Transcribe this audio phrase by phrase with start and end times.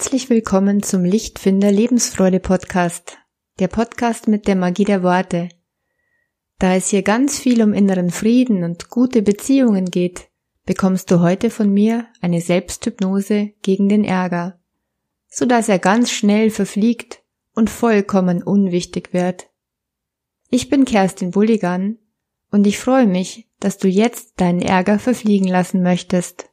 [0.00, 3.18] Herzlich willkommen zum Lichtfinder Lebensfreude Podcast,
[3.58, 5.50] der Podcast mit der Magie der Worte.
[6.58, 10.30] Da es hier ganz viel um inneren Frieden und gute Beziehungen geht,
[10.64, 14.58] bekommst du heute von mir eine Selbsthypnose gegen den Ärger,
[15.28, 17.22] so dass er ganz schnell verfliegt
[17.54, 19.50] und vollkommen unwichtig wird.
[20.48, 21.98] Ich bin Kerstin Bulligan
[22.50, 26.46] und ich freue mich, dass du jetzt deinen Ärger verfliegen lassen möchtest.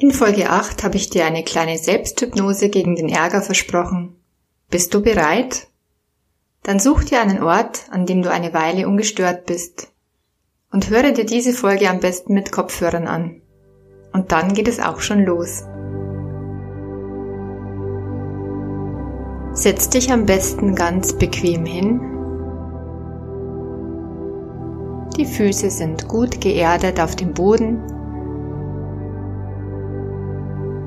[0.00, 4.16] In Folge 8 habe ich dir eine kleine Selbsthypnose gegen den Ärger versprochen.
[4.68, 5.68] Bist du bereit?
[6.64, 9.92] Dann such dir einen Ort, an dem du eine Weile ungestört bist.
[10.72, 13.40] Und höre dir diese Folge am besten mit Kopfhörern an.
[14.12, 15.62] Und dann geht es auch schon los.
[19.52, 22.00] Setz dich am besten ganz bequem hin.
[25.16, 28.03] Die Füße sind gut geerdet auf dem Boden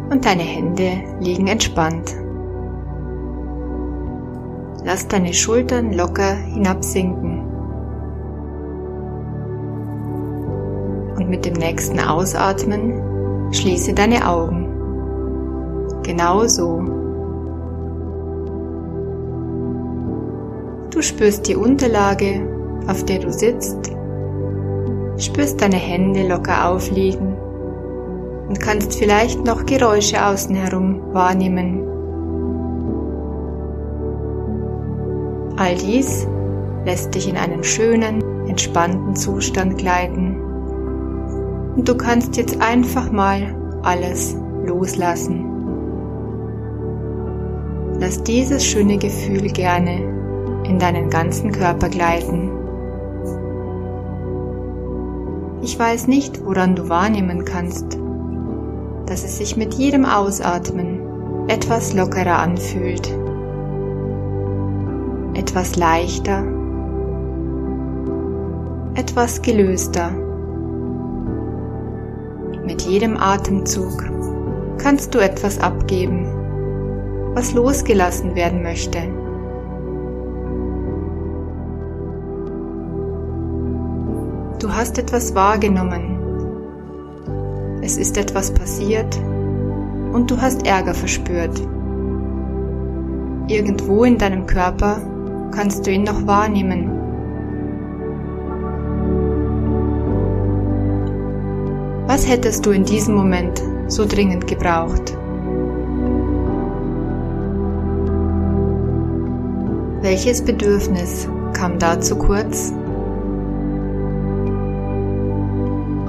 [0.09, 2.15] und deine Hände liegen entspannt.
[4.85, 7.41] Lass deine Schultern locker hinabsinken.
[11.17, 13.01] Und mit dem nächsten Ausatmen
[13.51, 14.65] schließe deine Augen.
[16.03, 16.81] Genau so.
[20.89, 22.47] Du spürst die Unterlage,
[22.87, 23.91] auf der du sitzt,
[25.17, 27.35] spürst deine Hände locker aufliegen
[28.47, 31.83] und kannst vielleicht noch Geräusche außen herum wahrnehmen.
[35.57, 36.27] All dies
[36.85, 40.39] lässt dich in einen schönen, entspannten Zustand gleiten.
[41.75, 45.45] Und du kannst jetzt einfach mal alles loslassen.
[47.99, 52.51] Lass dieses schöne Gefühl gerne in deinen ganzen Körper gleiten.
[55.61, 57.97] Ich weiß nicht, woran du wahrnehmen kannst,
[59.07, 63.07] dass es sich mit jedem Ausatmen etwas lockerer anfühlt,
[65.33, 66.43] etwas leichter,
[68.95, 70.11] etwas gelöster.
[72.65, 74.03] Mit jedem Atemzug
[74.77, 76.27] kannst du etwas abgeben,
[77.33, 78.99] was losgelassen werden möchte.
[84.59, 86.16] Du hast etwas wahrgenommen,
[87.87, 89.17] es ist etwas passiert
[90.11, 91.57] und du hast Ärger verspürt.
[93.47, 94.99] Irgendwo in deinem Körper
[95.55, 96.91] kannst du ihn noch wahrnehmen.
[102.07, 105.17] Was hättest du in diesem Moment so dringend gebraucht?
[110.01, 112.73] Welches Bedürfnis kam da zu kurz?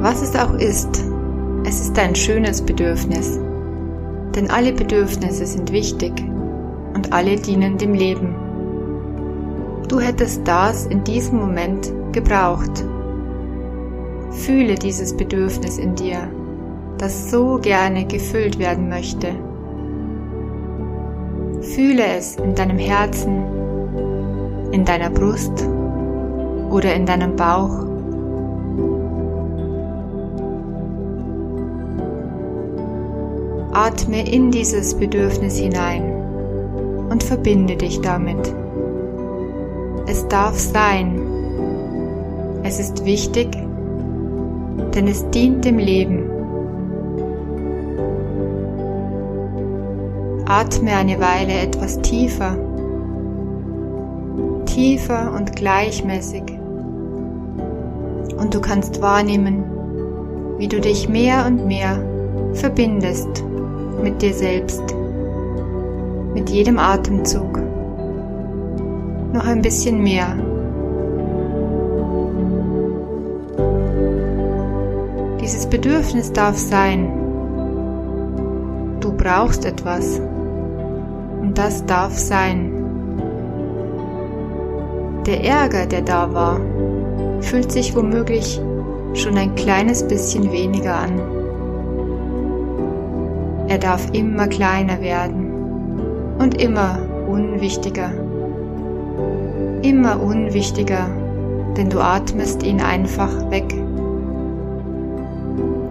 [0.01, 1.08] Was es auch ist,
[1.65, 3.39] es ist ein schönes Bedürfnis,
[4.35, 6.13] denn alle Bedürfnisse sind wichtig
[6.95, 8.35] und alle dienen dem Leben.
[9.89, 12.85] Du hättest das in diesem Moment gebraucht.
[14.31, 16.29] Fühle dieses Bedürfnis in dir,
[16.99, 19.29] das so gerne gefüllt werden möchte.
[21.63, 23.43] Fühle es in deinem Herzen,
[24.73, 25.67] in deiner Brust
[26.71, 27.88] oder in deinem Bauch.
[33.81, 36.03] Atme in dieses Bedürfnis hinein
[37.11, 38.53] und verbinde dich damit.
[40.09, 41.21] Es darf sein.
[42.65, 43.47] Es ist wichtig,
[44.97, 46.29] denn es dient dem Leben.
[50.47, 52.57] Atme eine Weile etwas tiefer,
[54.67, 56.43] tiefer und gleichmäßig.
[58.41, 59.63] Und du kannst wahrnehmen,
[60.59, 62.03] wie du dich mehr und mehr
[62.55, 63.45] verbindest
[64.03, 64.83] mit dir selbst,
[66.35, 67.59] mit jedem Atemzug.
[69.33, 70.37] Noch ein bisschen mehr.
[75.41, 77.11] Dieses Bedürfnis darf sein.
[79.01, 80.21] Du brauchst etwas.
[81.41, 82.73] Und das darf sein.
[85.27, 86.61] Der Ärger, der da war,
[87.41, 88.61] fühlt sich womöglich
[89.15, 91.38] schon ein kleines bisschen weniger an.
[93.69, 96.99] Er darf immer kleiner werden und immer
[97.29, 98.11] unwichtiger.
[99.83, 101.07] Immer unwichtiger,
[101.77, 103.75] denn du atmest ihn einfach weg.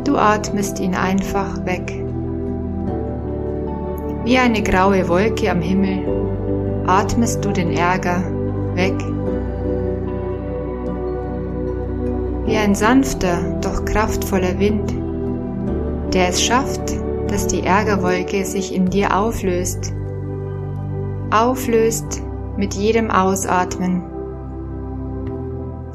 [0.04, 1.94] Du atmest ihn einfach weg.
[4.26, 6.00] Wie eine graue Wolke am Himmel
[6.88, 8.24] atmest du den Ärger
[8.74, 8.96] weg.
[12.46, 14.94] Wie ein sanfter, doch kraftvoller Wind
[16.14, 16.94] der es schafft,
[17.28, 19.94] dass die Ärgerwolke sich in dir auflöst.
[21.30, 22.24] Auflöst
[22.58, 24.02] mit jedem Ausatmen.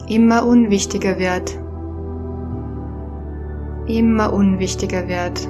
[0.09, 1.59] Immer unwichtiger wird.
[3.87, 5.49] Immer unwichtiger wird.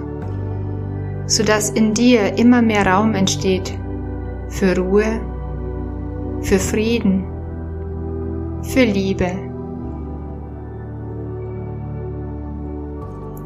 [1.27, 3.77] Sodass in dir immer mehr Raum entsteht
[4.49, 5.21] für Ruhe,
[6.43, 7.25] für Frieden,
[8.63, 9.33] für Liebe.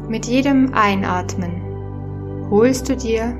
[0.09, 1.66] Mit jedem Einatmen
[2.49, 3.37] holst du dir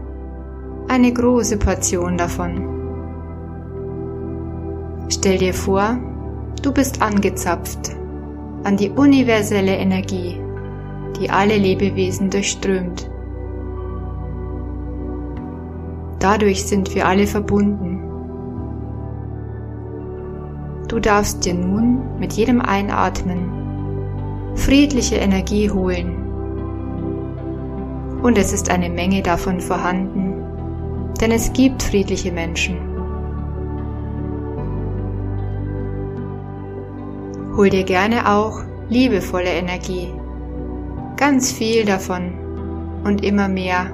[0.87, 2.77] eine große Portion davon.
[5.09, 5.97] Stell dir vor,
[6.61, 7.95] du bist angezapft
[8.63, 10.41] an die universelle Energie,
[11.19, 13.09] die alle Lebewesen durchströmt.
[16.19, 18.03] Dadurch sind wir alle verbunden.
[20.87, 23.57] Du darfst dir nun mit jedem Einatmen
[24.55, 26.26] friedliche Energie holen.
[28.21, 30.43] Und es ist eine Menge davon vorhanden,
[31.21, 32.77] denn es gibt friedliche Menschen.
[37.55, 40.13] Hol dir gerne auch liebevolle Energie,
[41.15, 42.33] ganz viel davon
[43.03, 43.87] und immer mehr.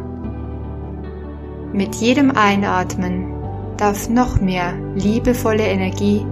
[1.71, 3.33] Mit jedem Einatmen
[3.77, 6.25] darf noch mehr liebevolle Energie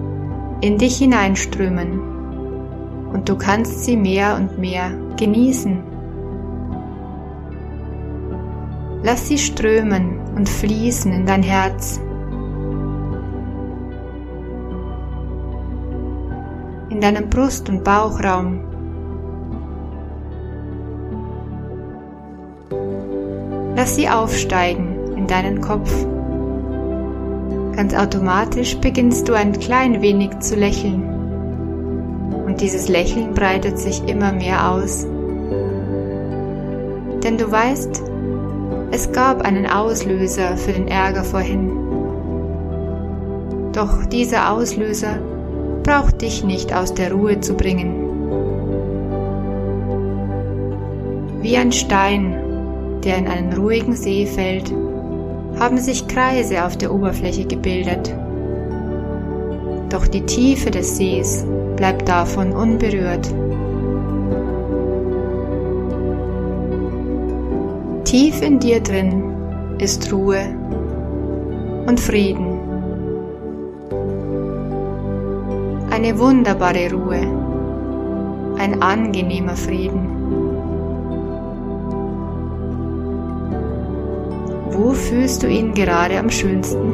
[0.61, 1.99] in dich hineinströmen
[3.13, 5.90] und du kannst sie mehr und mehr genießen.
[9.03, 11.99] Lass sie strömen und fließen in dein Herz.
[16.89, 18.61] In deinem Brust- und Bauchraum.
[23.75, 25.91] Lass sie aufsteigen in deinen Kopf.
[27.75, 31.01] Ganz automatisch beginnst du ein klein wenig zu lächeln.
[32.45, 35.07] Und dieses Lächeln breitet sich immer mehr aus.
[37.23, 38.03] Denn du weißt,
[38.91, 41.71] es gab einen Auslöser für den Ärger vorhin.
[43.71, 45.17] Doch dieser Auslöser
[45.83, 48.07] braucht dich nicht aus der Ruhe zu bringen.
[51.41, 52.35] Wie ein Stein,
[53.03, 54.71] der in einen ruhigen See fällt,
[55.57, 58.13] haben sich Kreise auf der Oberfläche gebildet.
[59.89, 61.45] Doch die Tiefe des Sees
[61.77, 63.33] bleibt davon unberührt.
[68.03, 69.23] Tief in dir drin
[69.79, 70.41] ist Ruhe
[71.87, 72.59] und Frieden.
[75.91, 77.21] Eine wunderbare Ruhe,
[78.57, 80.07] ein angenehmer Frieden.
[84.71, 86.93] Wo fühlst du ihn gerade am schönsten?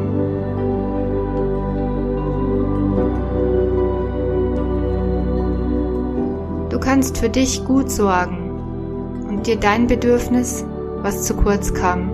[6.69, 10.65] Du kannst für dich gut sorgen und dir dein Bedürfnis,
[11.02, 12.10] was zu kurz kam,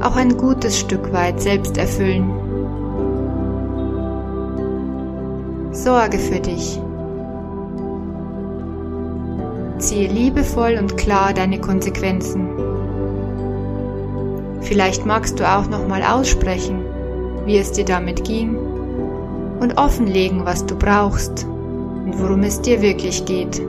[0.00, 2.30] auch ein gutes Stück weit selbst erfüllen.
[5.72, 6.80] Sorge für dich.
[9.78, 12.48] Ziehe liebevoll und klar deine Konsequenzen.
[14.62, 16.84] Vielleicht magst du auch nochmal aussprechen,
[17.46, 18.56] wie es dir damit ging
[19.60, 23.62] und offenlegen, was du brauchst und worum es dir wirklich geht.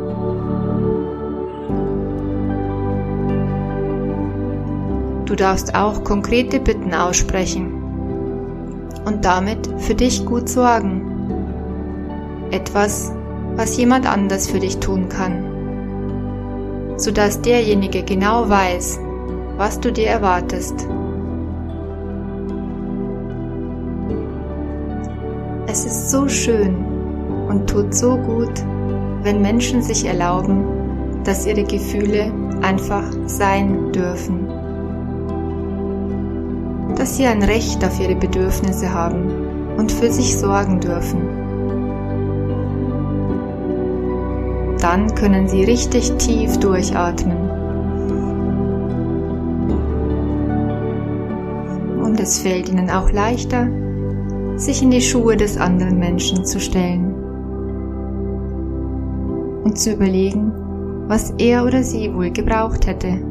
[5.29, 7.71] Du darfst auch konkrete Bitten aussprechen
[9.05, 11.05] und damit für dich gut sorgen.
[12.49, 13.13] Etwas,
[13.55, 18.99] was jemand anders für dich tun kann, sodass derjenige genau weiß,
[19.55, 20.87] was du dir erwartest.
[25.67, 26.75] Es ist so schön
[27.47, 28.65] und tut so gut,
[29.21, 32.31] wenn Menschen sich erlauben, dass ihre Gefühle
[32.63, 34.58] einfach sein dürfen.
[36.99, 41.21] Dass sie ein Recht auf ihre Bedürfnisse haben und für sich sorgen dürfen.
[44.79, 47.49] Dann können sie richtig tief durchatmen
[52.19, 53.69] und es fällt ihnen auch leichter,
[54.57, 57.13] sich in die Schuhe des anderen Menschen zu stellen
[59.63, 60.51] und zu überlegen,
[61.07, 63.21] was er oder sie wohl gebraucht hätte.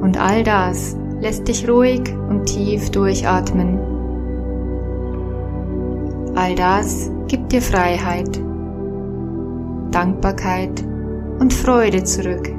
[0.00, 3.78] Und all das lässt dich ruhig und tief durchatmen.
[6.34, 8.40] All das gibt dir Freiheit,
[9.92, 10.82] Dankbarkeit
[11.38, 12.50] und Freude zurück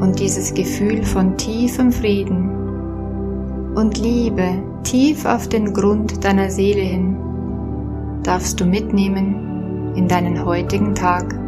[0.00, 7.16] und dieses Gefühl von tiefem Frieden und Liebe tief auf den Grund deiner Seele hin
[8.22, 11.47] darfst du mitnehmen in deinen heutigen Tag.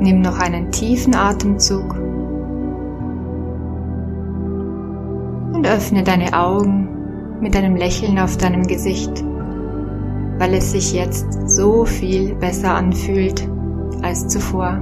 [0.00, 1.94] Nimm noch einen tiefen Atemzug
[5.54, 6.88] und öffne deine Augen
[7.40, 9.22] mit einem Lächeln auf deinem Gesicht,
[10.38, 13.46] weil es sich jetzt so viel besser anfühlt
[14.02, 14.80] als zuvor.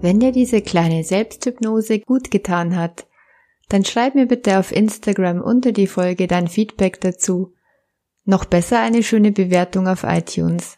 [0.00, 3.06] Wenn dir diese kleine Selbsthypnose gut getan hat,
[3.68, 7.52] dann schreib mir bitte auf Instagram unter die Folge dein Feedback dazu.
[8.28, 10.76] Noch besser eine schöne Bewertung auf iTunes.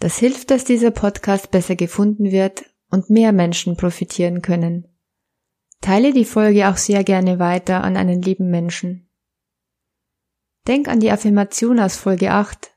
[0.00, 4.88] Das hilft, dass dieser Podcast besser gefunden wird und mehr Menschen profitieren können.
[5.80, 9.08] Teile die Folge auch sehr gerne weiter an einen lieben Menschen.
[10.66, 12.72] Denk an die Affirmation aus Folge 8.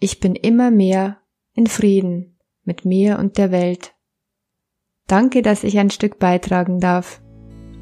[0.00, 1.18] Ich bin immer mehr
[1.52, 3.92] in Frieden mit mir und der Welt.
[5.06, 7.20] Danke, dass ich ein Stück beitragen darf.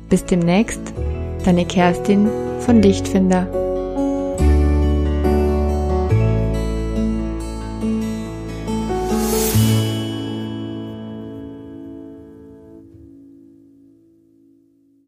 [0.08, 0.82] Bis demnächst,
[1.44, 2.28] deine Kerstin
[2.58, 3.61] von Lichtfinder.